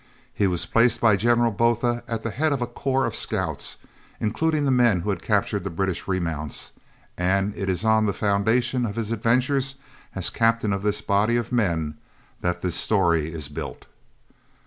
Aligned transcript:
He 0.33 0.47
was 0.47 0.65
placed 0.65 0.99
by 0.99 1.15
General 1.15 1.51
Botha 1.51 2.03
at 2.07 2.23
the 2.23 2.31
head 2.31 2.51
of 2.51 2.59
a 2.59 2.65
corps 2.65 3.05
of 3.05 3.13
scouts, 3.15 3.77
including 4.19 4.65
the 4.65 4.71
men 4.71 5.01
who 5.01 5.11
had 5.11 5.21
captured 5.21 5.63
the 5.63 5.69
British 5.69 6.07
remounts, 6.07 6.71
and 7.19 7.55
it 7.55 7.69
is 7.69 7.85
on 7.85 8.07
the 8.07 8.11
foundation 8.11 8.83
of 8.87 8.95
his 8.95 9.11
adventures 9.11 9.75
as 10.15 10.31
captain 10.31 10.73
of 10.73 10.81
this 10.81 11.03
body 11.03 11.37
of 11.37 11.51
men 11.51 11.99
that 12.39 12.63
this 12.63 12.73
story 12.73 13.31
is 13.31 13.47
built. 13.47 13.85